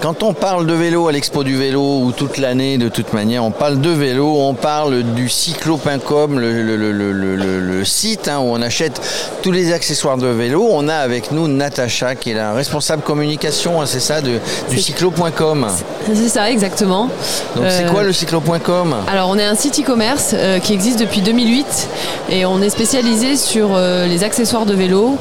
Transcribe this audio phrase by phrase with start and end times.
[0.00, 3.44] Quand on parle de vélo à l'expo du vélo ou toute l'année de toute manière,
[3.44, 8.44] on parle de vélo, on parle du cyclo.com, le, le, le, le, site hein, où
[8.44, 8.98] on achète
[9.42, 10.66] tous les accessoires de vélo.
[10.70, 14.38] On a avec nous Natacha qui est la responsable communication, hein, c'est ça, de,
[14.70, 15.66] du cyclo.com.
[16.06, 17.10] C'est ça, exactement.
[17.54, 21.20] Donc c'est quoi le cyclo.com Alors on est un site e-commerce euh, qui existe depuis
[21.20, 21.88] 2008
[22.30, 25.18] et on est spécialisé sur euh, les accessoires de vélo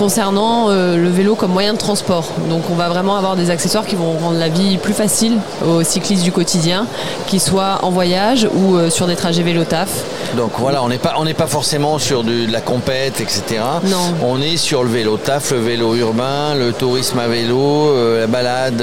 [0.00, 2.24] concernant euh, le vélo comme moyen de transport.
[2.48, 5.82] Donc on va vraiment avoir des accessoires qui vont rendre la vie plus facile aux
[5.82, 6.86] cyclistes du quotidien,
[7.26, 9.90] qu'ils soient en voyage ou euh, sur des trajets vélo-taf.
[10.38, 13.60] Donc voilà, on n'est pas, pas forcément sur de, la compète, etc.
[13.84, 14.14] Non.
[14.26, 18.26] On est sur le vélo taf, le vélo urbain, le tourisme à vélo, euh, la
[18.26, 18.82] balade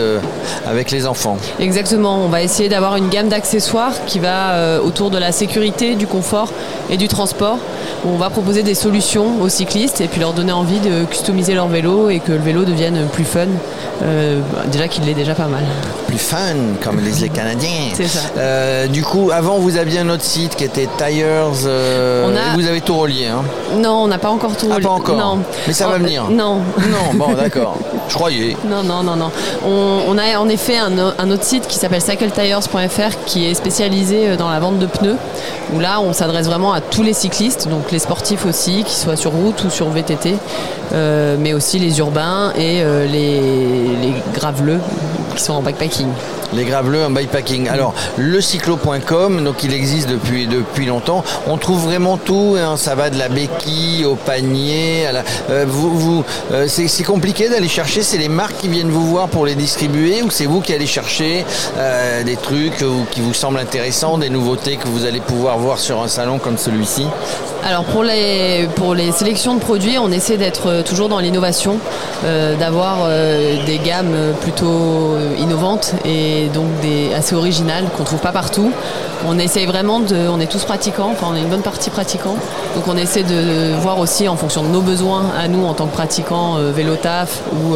[0.67, 1.37] avec les enfants.
[1.59, 6.05] Exactement, on va essayer d'avoir une gamme d'accessoires qui va autour de la sécurité, du
[6.05, 6.51] confort
[6.91, 7.57] et du transport.
[8.05, 11.67] On va proposer des solutions aux cyclistes et puis leur donner envie de customiser leur
[11.67, 13.47] vélo et que le vélo devienne plus fun.
[14.03, 14.39] Euh,
[14.71, 15.63] déjà qu'il l'est déjà pas mal.
[16.07, 16.37] Plus fun,
[16.83, 17.69] comme disent les Canadiens.
[17.93, 18.19] C'est ça.
[18.37, 21.65] Euh, du coup, avant, vous aviez un autre site qui était Tires.
[21.65, 23.25] Euh, vous avez tout relié.
[23.25, 23.43] Hein
[23.75, 24.85] non, on n'a pas encore tout ah, relié.
[24.85, 25.17] pas encore.
[25.17, 25.39] Non.
[25.65, 26.29] Mais ça va venir.
[26.29, 26.61] Non.
[26.87, 27.77] Non, bon, d'accord.
[28.07, 28.55] Je croyais.
[28.65, 29.29] Non, non, non, non.
[29.65, 34.49] On, a en effet un, un autre site qui s'appelle cycletires.fr qui est spécialisé dans
[34.49, 35.17] la vente de pneus.
[35.73, 39.17] Où là, on s'adresse vraiment à tous les cyclistes, donc les sportifs aussi, qu'ils soient
[39.17, 40.35] sur route ou sur VTT.
[40.97, 43.39] Euh, mais aussi les urbains et euh, les,
[44.01, 44.79] les graveleux
[45.35, 46.07] qui sont en backpacking.
[46.53, 47.67] Les graveleux en bikepacking.
[47.67, 51.23] Alors, le cyclo.com, donc il existe depuis, depuis longtemps.
[51.45, 52.55] On trouve vraiment tout.
[52.57, 52.77] Hein.
[52.77, 55.05] ça va de la béquille au panier.
[55.07, 56.25] À la, euh, vous, vous
[56.67, 58.01] c'est, compliqué d'aller chercher.
[58.01, 60.87] C'est les marques qui viennent vous voir pour les distribuer ou c'est vous qui allez
[60.87, 61.45] chercher
[62.25, 66.07] des trucs qui vous semblent intéressants, des nouveautés que vous allez pouvoir voir sur un
[66.07, 67.05] salon comme celui-ci?
[67.67, 71.79] Alors pour les, pour les sélections de produits, on essaie d'être toujours dans l'innovation,
[72.23, 76.67] euh, d'avoir euh, des gammes plutôt innovantes et donc
[77.13, 78.71] assez originales qu'on ne trouve pas partout.
[79.27, 80.15] On essaie vraiment de.
[80.29, 82.37] On est tous pratiquants, enfin on est une bonne partie pratiquants.
[82.75, 85.87] Donc on essaie de voir aussi en fonction de nos besoins à nous en tant
[85.87, 87.75] que pratiquants euh, vélo taf ou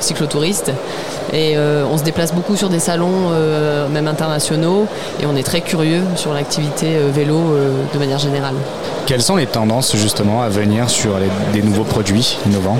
[0.00, 0.72] cyclotouristes.
[1.32, 3.30] Et on se déplace beaucoup sur des salons,
[3.90, 4.86] même internationaux,
[5.20, 7.56] et on est très curieux sur l'activité vélo
[7.92, 8.54] de manière générale.
[9.06, 11.12] Quelles sont les tendances justement à venir sur
[11.52, 12.78] des nouveaux produits innovants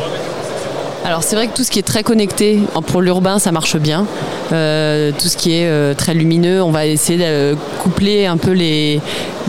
[1.07, 4.07] alors c'est vrai que tout ce qui est très connecté pour l'urbain ça marche bien.
[4.53, 8.53] Euh, tout ce qui est euh, très lumineux, on va essayer de coupler un peu
[8.53, 9.03] les,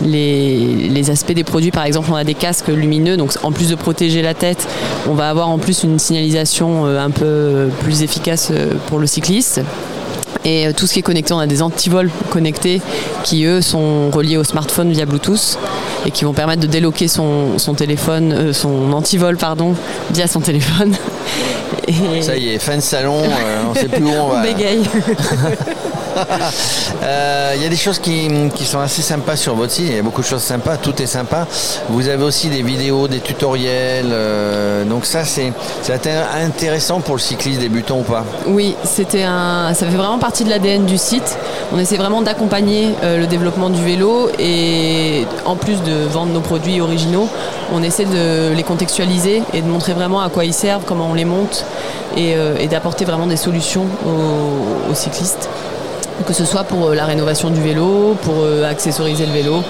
[0.04, 1.70] les, aspects des produits.
[1.70, 4.68] Par exemple, on a des casques lumineux, donc en plus de protéger la tête,
[5.08, 8.52] on va avoir en plus une signalisation euh, un peu plus efficace
[8.88, 9.62] pour le cycliste.
[10.44, 12.82] Et tout ce qui est connecté, on a des antivols connectés
[13.24, 15.58] qui, eux, sont reliés au smartphone via Bluetooth
[16.06, 19.74] et qui vont permettre de déloquer son, téléphone, euh, son antivol, pardon,
[20.12, 20.94] via son téléphone.
[22.20, 24.38] Ça y est, fin de salon, euh, on ne sait plus où on va.
[24.38, 24.82] On bégaye.
[26.16, 26.22] Il
[27.04, 28.30] euh, y a des choses qui,
[28.64, 29.86] sont assez sympas sur votre site.
[29.88, 30.76] Il y a beaucoup de choses sympas.
[30.76, 31.46] Tout est sympa.
[31.88, 34.08] Vous avez aussi des vidéos, des tutoriels.
[34.10, 35.52] Euh, donc ça, c'est
[36.34, 40.50] intéressant pour le cycliste débutant ou pas Oui, c'était un, ça fait vraiment partie de
[40.50, 41.36] l'ADN du site.
[41.72, 46.40] On essaie vraiment d'accompagner euh, le développement du vélo et en plus de vendre nos
[46.40, 47.28] produits originaux,
[47.72, 51.14] on essaie de les contextualiser et de montrer vraiment à quoi ils servent, comment on
[51.14, 51.64] les monte
[52.16, 52.36] et,
[52.68, 53.84] d'apporter vraiment des solutions
[54.90, 55.48] aux cyclistes
[56.24, 59.62] que ce soit pour euh, la rénovation du vélo, pour euh, accessoriser le vélo.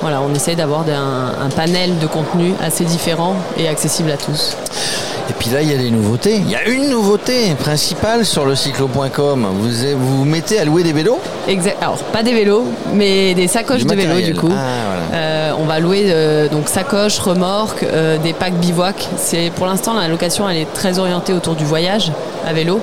[0.00, 4.56] Voilà, on essaye d'avoir un, panel de contenu assez différent et accessible à tous.
[5.30, 6.38] Et puis là, il y a des nouveautés.
[6.38, 9.46] Il y a une nouveauté principale sur le cyclo.com.
[9.52, 11.20] Vous vous mettez à louer des vélos?
[11.46, 11.76] Exact.
[11.80, 14.50] Alors, pas des vélos, mais des sacoches de vélo du coup.
[14.50, 16.12] Ah, euh, on va louer
[16.50, 17.86] donc sacoches, remorques,
[18.24, 19.08] des packs bivouac.
[19.18, 22.10] C'est pour l'instant la location, elle est très orientée autour du voyage
[22.44, 22.80] à vélo.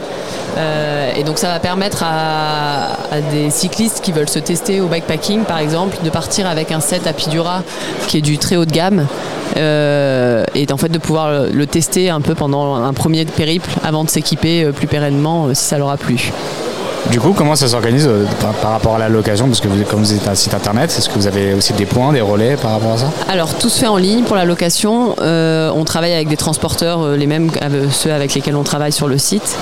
[0.59, 2.97] Euh, et donc ça va permettre à,
[3.31, 7.07] des cyclistes qui veulent se tester au bikepacking par exemple de partir avec un set
[7.07, 7.63] à Pidura
[8.07, 9.07] qui est du très haut de gamme
[9.57, 14.03] euh, et en fait de pouvoir le, tester un peu pendant un premier périple avant
[14.03, 16.31] de s'équiper euh, plus pérennement si ça leur a plu.
[17.11, 18.25] Du coup, comment ça s'organise euh,
[18.61, 19.47] par, rapport à la location?
[19.47, 21.85] Parce que vous, comme vous êtes un site internet, est-ce que vous avez aussi des
[21.85, 23.11] points, des relais par rapport à ça?
[23.27, 25.15] Alors, tout se fait en ligne pour la location.
[25.21, 27.49] Euh, on travaille avec des transporteurs, euh, les mêmes
[27.91, 29.57] ceux avec lesquels on travaille sur le site.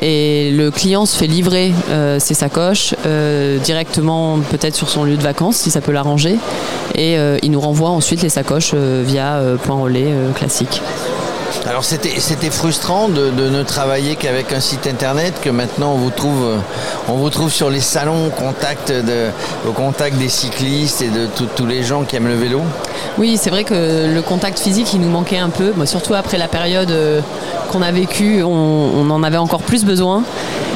[0.00, 1.72] Et le client se fait livrer
[2.18, 2.94] ses sacoches
[3.64, 6.36] directement, peut-être sur son lieu de vacances, si ça peut l'arranger.
[6.94, 10.80] Et il nous renvoie ensuite les sacoches via point relais classique.
[11.66, 16.44] Alors c'était frustrant de, ne travailler qu'avec un site internet que maintenant on vous trouve
[16.44, 18.92] euh, sur les salons au contact
[20.18, 22.62] des cyclistes et de tous les gens qui aiment le vélo?
[23.18, 25.72] Oui, c'est vrai que le contact physique, il nous manquait un peu.
[25.86, 27.20] Surtout après la période euh,
[27.70, 30.22] qu'on a vécue, on en avait encore plus besoin.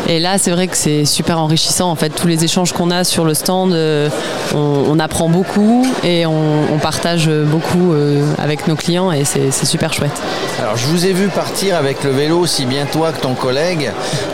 [0.08, 1.90] Et là, c'est vrai que c'est super enrichissant.
[1.90, 4.08] En fait, tous les échanges qu'on a sur le stand, euh,
[4.54, 9.50] on, on apprend beaucoup et on, on partage beaucoup euh, avec nos clients et c'est
[9.64, 10.20] super chouette.
[10.60, 13.90] Alors je vous ai vu partir avec le vélo aussi bien toi que ton collègue,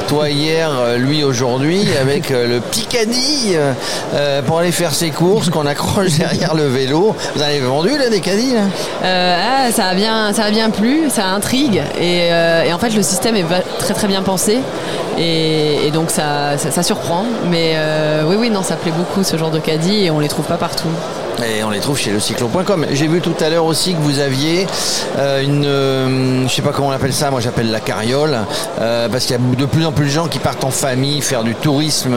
[0.09, 2.61] toi hier, euh, lui aujourd'hui, avec le
[4.15, 7.15] euh, pour aller faire ses courses qu'on accroche derrière le vélo.
[7.35, 8.63] Vous en avez vendu là des caddies là?
[9.05, 12.79] Euh, ah, ça a bien, ça a bien plu, ça intrigue et, euh, et en
[12.79, 13.45] fait le système est
[13.79, 14.59] très très bien pensé
[15.19, 17.25] et, et donc ça, ça, surprend.
[17.51, 20.29] Mais euh, oui oui non ça plaît beaucoup ce genre de caddie et on les
[20.29, 20.89] trouve pas partout.
[21.45, 22.87] Et on les trouve chez le cyclo.com.
[22.93, 24.67] J'ai vu tout à l'heure aussi que vous aviez
[25.19, 28.39] euh, une, euh, je sais pas comment on appelle ça, moi j'appelle la carriole,
[28.81, 31.21] euh, parce qu'il y a de plus en plus de gens qui partent en famille
[31.21, 32.15] faire du tourisme,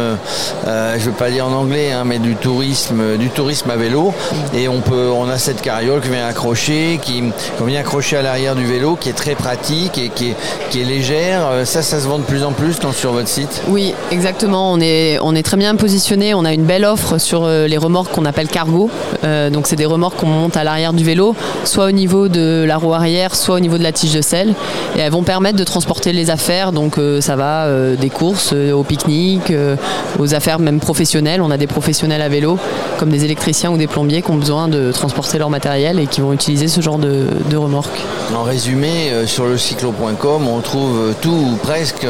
[0.67, 4.11] euh, je veux pas dire en anglais, hein, mais du tourisme, du tourisme à vélo.
[4.55, 7.23] Et on peut, on a cette carriole qui vient accrocher, qui,
[7.59, 10.35] qu'on vient accrocher à l'arrière du vélo, qui est très pratique et qui est,
[10.71, 11.47] qui est légère.
[11.65, 13.61] Ça, ça se vend de plus en plus sur votre site.
[13.67, 14.73] Oui, exactement.
[14.73, 16.33] On est, on est très bien positionné.
[16.33, 18.89] On a une belle offre sur les remorques qu'on appelle cargo.
[19.23, 22.63] Euh, donc, c'est des remorques qu'on monte à l'arrière du vélo, soit au niveau de
[22.67, 24.53] la roue arrière, soit au niveau de la tige de selle.
[24.95, 26.71] Et elles vont permettre de transporter les affaires.
[26.71, 29.53] Donc, euh, ça va euh, des courses au pique-nique,
[30.19, 31.41] aux affaires même professionnelles.
[31.41, 32.57] On a des professionnels à vélo,
[32.97, 36.21] comme des électriciens ou des plombiers, qui ont besoin de transporter leur matériel et qui
[36.21, 37.99] vont utiliser ce genre de, de remorque.
[38.35, 42.07] En résumé, sur le cyclo.com, on trouve tout ou presque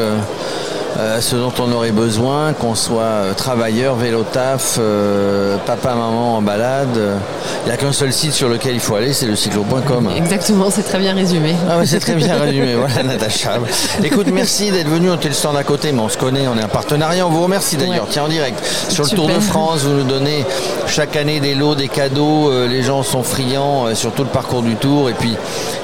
[0.98, 6.36] euh, ce dont on aurait besoin, qu'on soit euh, travailleur, vélo taf, euh, papa, maman
[6.36, 7.18] en balade.
[7.64, 10.10] Il n'y a qu'un seul site sur lequel il faut aller, c'est le cyclo.com.
[10.16, 11.54] Exactement, c'est très bien résumé.
[11.70, 13.58] Ah ouais, c'est très bien résumé, voilà Natacha.
[14.02, 16.58] Écoute, merci d'être venu, on était le stand à côté, mais on se connaît, on
[16.58, 18.04] est un partenariat, on vous remercie d'ailleurs.
[18.04, 18.10] Ouais.
[18.10, 19.10] Tiens, en direct, sur le.
[19.10, 20.44] Tour de France, vous nous donnez
[20.88, 24.30] chaque année des lots, des cadeaux, euh, les gens sont friands euh, sur tout le
[24.30, 25.36] parcours du Tour, et puis,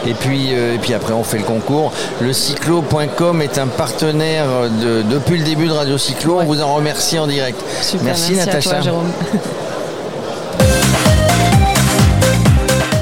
[0.07, 1.93] et puis, euh, et puis après on fait le concours.
[2.21, 4.47] Le cyclo.com est un partenaire
[4.83, 7.61] de, depuis le début de Radio Cyclo, on vous en remercie en direct.
[7.83, 8.71] Super, merci, merci à Natacha.
[8.71, 9.13] toi, Jérôme.